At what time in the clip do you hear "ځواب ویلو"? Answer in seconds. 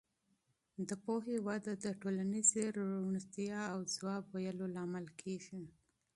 3.95-4.65